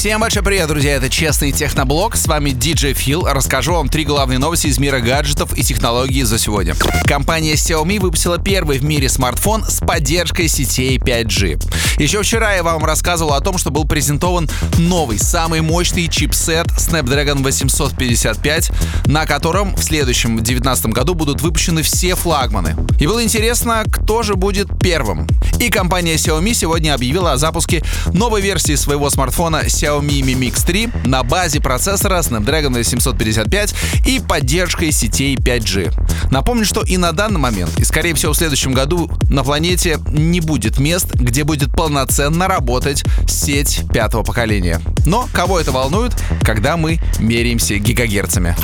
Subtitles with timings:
[0.00, 0.92] Всем большой привет, друзья!
[0.92, 2.16] Это Честный Техноблог.
[2.16, 3.26] С вами DJ Фил.
[3.26, 6.74] Расскажу вам три главные новости из мира гаджетов и технологий за сегодня.
[7.04, 12.00] Компания Xiaomi выпустила первый в мире смартфон с поддержкой сетей 5G.
[12.00, 17.42] Еще вчера я вам рассказывал о том, что был презентован новый, самый мощный чипсет Snapdragon
[17.42, 18.70] 855,
[19.04, 22.74] на котором в следующем 2019 году будут выпущены все флагманы.
[22.98, 25.26] И было интересно, кто же будет первым.
[25.58, 27.82] И компания Xiaomi сегодня объявила о запуске
[28.14, 33.74] новой версии своего смартфона Xiaomi Mi Mix 3 на базе процессора Snapdragon 855
[34.06, 36.30] и поддержкой сетей 5G.
[36.30, 40.40] Напомню, что и на данный момент, и скорее всего в следующем году на планете не
[40.40, 44.80] будет мест, где будет полноценно работать сеть пятого поколения.
[45.04, 48.54] Но кого это волнует, когда мы меряемся гигагерцами?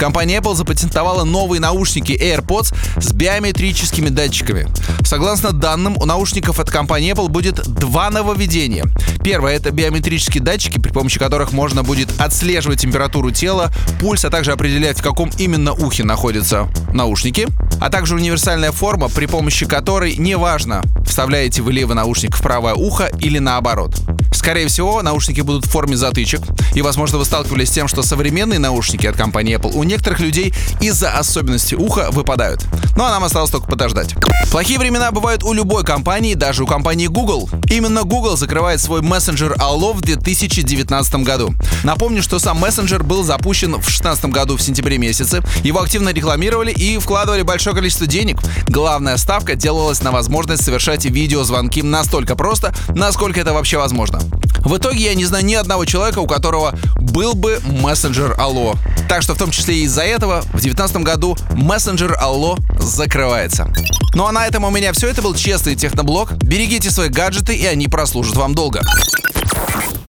[0.00, 4.66] Компания Apple запатентовала новые наушники AirPods с биометрическими датчиками.
[5.04, 8.86] Согласно данным, у наушников от компании Apple будет два нововведения.
[9.22, 14.52] Первое— это биометрические датчики, при помощи которых можно будет отслеживать температуру тела, пульс, а также
[14.52, 17.48] определять, в каком именно ухе находятся наушники.
[17.80, 23.10] А также универсальная форма, при помощи которой неважно, вставляете вы левый наушник в правое ухо
[23.20, 23.96] или наоборот.
[24.32, 26.40] Скорее всего, наушники будут в форме затычек,
[26.74, 30.54] и, возможно, вы сталкивались с тем, что современные наушники от компании Apple у некоторых людей
[30.80, 32.64] из-за особенностей уха выпадают.
[33.00, 34.14] Ну а нам осталось только подождать.
[34.50, 37.48] Плохие времена бывают у любой компании, даже у компании Google.
[37.70, 41.54] Именно Google закрывает свой мессенджер Allo в 2019 году.
[41.82, 45.40] Напомню, что сам мессенджер был запущен в 2016 году в сентябре месяце.
[45.64, 48.36] Его активно рекламировали и вкладывали большое количество денег.
[48.68, 54.20] Главная ставка делалась на возможность совершать видеозвонки настолько просто, насколько это вообще возможно.
[54.58, 58.76] В итоге я не знаю ни одного человека, у которого был бы мессенджер Allo.
[59.10, 63.66] Так что в том числе и из-за этого в 2019 году мессенджер Allo закрывается.
[64.14, 65.08] Ну а на этом у меня все.
[65.08, 66.34] Это был честный техноблог.
[66.34, 68.82] Берегите свои гаджеты, и они прослужат вам долго.